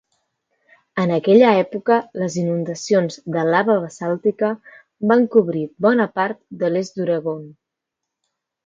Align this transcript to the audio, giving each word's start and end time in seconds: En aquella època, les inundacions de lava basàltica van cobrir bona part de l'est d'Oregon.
En 1.01 1.11
aquella 1.17 1.51
època, 1.63 1.97
les 2.21 2.37
inundacions 2.45 3.19
de 3.37 3.45
lava 3.51 3.77
basàltica 3.85 4.51
van 5.13 5.25
cobrir 5.37 5.67
bona 5.89 6.11
part 6.19 6.45
de 6.65 6.75
l'est 6.77 6.99
d'Oregon. 7.01 7.51